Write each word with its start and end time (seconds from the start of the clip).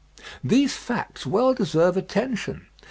These 0.43 0.75
facts 0.75 1.27
well 1.27 1.53
deserve 1.53 1.95
attention. 1.95 2.65